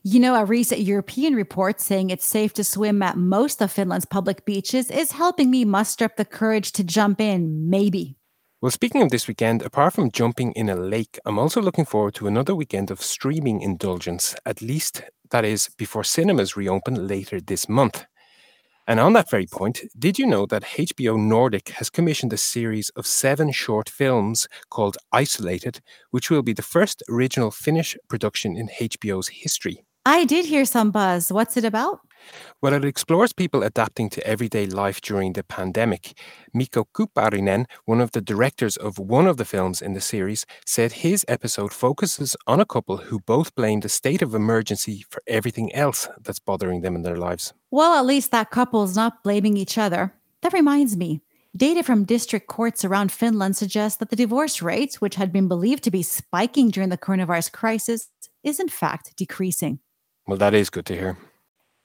You 0.03 0.21
know, 0.21 0.35
a 0.35 0.45
recent 0.45 0.79
European 0.79 1.35
report 1.35 1.81
saying 1.81 2.09
it's 2.09 2.25
safe 2.25 2.53
to 2.53 2.63
swim 2.63 3.01
at 3.01 3.17
most 3.17 3.61
of 3.61 3.69
Finland's 3.69 4.05
public 4.05 4.45
beaches 4.45 4.89
is 4.89 5.11
helping 5.11 5.51
me 5.51 5.65
muster 5.65 6.05
up 6.05 6.15
the 6.15 6.23
courage 6.23 6.71
to 6.73 6.85
jump 6.85 7.19
in, 7.19 7.69
maybe. 7.69 8.15
Well, 8.61 8.71
speaking 8.71 9.01
of 9.01 9.09
this 9.09 9.27
weekend, 9.27 9.63
apart 9.63 9.93
from 9.93 10.09
jumping 10.09 10.53
in 10.53 10.69
a 10.69 10.75
lake, 10.77 11.19
I'm 11.25 11.37
also 11.37 11.61
looking 11.61 11.85
forward 11.85 12.15
to 12.15 12.27
another 12.27 12.55
weekend 12.55 12.91
of 12.91 13.01
streaming 13.01 13.59
indulgence, 13.59 14.35
at 14.45 14.61
least 14.61 15.01
that 15.31 15.43
is 15.43 15.69
before 15.77 16.05
cinemas 16.05 16.55
reopen 16.55 17.07
later 17.07 17.41
this 17.41 17.67
month. 17.67 18.05
And 18.87 19.01
on 19.01 19.11
that 19.13 19.29
very 19.29 19.45
point, 19.45 19.81
did 19.99 20.17
you 20.17 20.25
know 20.25 20.45
that 20.45 20.63
HBO 20.63 21.17
Nordic 21.19 21.69
has 21.79 21.89
commissioned 21.89 22.31
a 22.31 22.37
series 22.37 22.89
of 22.91 23.05
seven 23.05 23.51
short 23.51 23.89
films 23.89 24.47
called 24.69 24.97
Isolated, 25.11 25.81
which 26.11 26.29
will 26.31 26.41
be 26.41 26.53
the 26.53 26.61
first 26.61 27.03
original 27.09 27.51
Finnish 27.51 27.97
production 28.07 28.55
in 28.55 28.69
HBO's 28.79 29.27
history? 29.27 29.86
I 30.07 30.23
did 30.23 30.45
hear 30.45 30.63
some 30.63 30.91
buzz. 30.91 31.33
What's 31.33 31.57
it 31.57 31.65
about? 31.65 31.99
Well, 32.61 32.71
it 32.73 32.85
explores 32.85 33.33
people 33.33 33.61
adapting 33.61 34.09
to 34.11 34.25
everyday 34.25 34.65
life 34.65 35.01
during 35.01 35.33
the 35.33 35.43
pandemic. 35.43 36.17
Mikko 36.53 36.87
Kuparinen, 36.93 37.65
one 37.83 37.99
of 37.99 38.11
the 38.11 38.21
directors 38.21 38.77
of 38.77 38.97
one 38.97 39.27
of 39.27 39.35
the 39.35 39.43
films 39.43 39.81
in 39.81 39.91
the 39.91 39.99
series, 39.99 40.45
said 40.65 41.03
his 41.03 41.25
episode 41.27 41.73
focuses 41.73 42.37
on 42.47 42.61
a 42.61 42.65
couple 42.65 42.95
who 42.95 43.19
both 43.19 43.53
blame 43.53 43.81
the 43.81 43.89
state 43.89 44.21
of 44.21 44.33
emergency 44.33 45.03
for 45.09 45.21
everything 45.27 45.75
else 45.75 46.07
that's 46.21 46.39
bothering 46.39 46.83
them 46.83 46.95
in 46.95 47.01
their 47.01 47.17
lives. 47.17 47.53
Well, 47.69 47.99
at 47.99 48.05
least 48.05 48.31
that 48.31 48.49
couple's 48.49 48.95
not 48.95 49.23
blaming 49.23 49.57
each 49.57 49.77
other. 49.77 50.13
That 50.41 50.53
reminds 50.53 50.95
me. 50.95 51.19
Data 51.53 51.83
from 51.83 52.05
district 52.05 52.47
courts 52.47 52.85
around 52.85 53.11
Finland 53.11 53.57
suggests 53.57 53.97
that 53.97 54.09
the 54.09 54.15
divorce 54.15 54.61
rate, 54.61 55.01
which 55.01 55.15
had 55.15 55.33
been 55.33 55.49
believed 55.49 55.83
to 55.83 55.91
be 55.91 56.01
spiking 56.01 56.69
during 56.69 56.87
the 56.87 56.97
coronavirus 56.97 57.51
crisis, 57.51 58.07
is 58.41 58.57
in 58.61 58.69
fact 58.69 59.13
decreasing. 59.17 59.79
Well, 60.27 60.37
that 60.37 60.53
is 60.53 60.69
good 60.69 60.85
to 60.87 60.93
hear. 60.93 61.17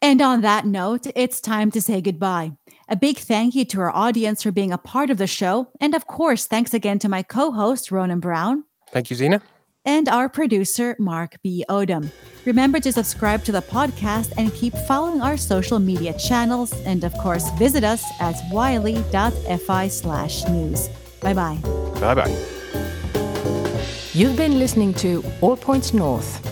And 0.02 0.20
on 0.20 0.40
that 0.40 0.66
note, 0.66 1.06
it's 1.14 1.40
time 1.40 1.70
to 1.70 1.80
say 1.80 2.00
goodbye. 2.00 2.52
A 2.88 2.96
big 2.96 3.18
thank 3.18 3.54
you 3.54 3.64
to 3.66 3.80
our 3.80 3.94
audience 3.94 4.42
for 4.42 4.50
being 4.50 4.72
a 4.72 4.78
part 4.78 5.10
of 5.10 5.16
the 5.16 5.28
show. 5.28 5.68
And 5.80 5.94
of 5.94 6.08
course, 6.08 6.46
thanks 6.46 6.74
again 6.74 6.98
to 6.98 7.08
my 7.08 7.22
co 7.22 7.52
host, 7.52 7.92
Ronan 7.92 8.18
Brown. 8.18 8.64
Thank 8.90 9.10
you, 9.10 9.16
Zena. 9.16 9.40
And 9.84 10.08
our 10.08 10.28
producer, 10.28 10.96
Mark 10.98 11.36
B. 11.42 11.64
Odom. 11.68 12.10
Remember 12.44 12.80
to 12.80 12.92
subscribe 12.92 13.44
to 13.44 13.52
the 13.52 13.62
podcast 13.62 14.32
and 14.36 14.52
keep 14.54 14.74
following 14.88 15.20
our 15.20 15.36
social 15.36 15.78
media 15.78 16.12
channels. 16.18 16.72
And 16.84 17.04
of 17.04 17.12
course, 17.14 17.48
visit 17.52 17.84
us 17.84 18.04
at 18.20 18.34
yle.fi 18.52 19.88
slash 19.88 20.44
news. 20.48 20.88
Bye 21.20 21.34
bye. 21.34 21.58
Bye 22.00 22.14
bye. 22.14 22.36
You've 24.12 24.36
been 24.36 24.58
listening 24.58 24.94
to 24.94 25.24
All 25.40 25.56
Points 25.56 25.94
North 25.94 26.51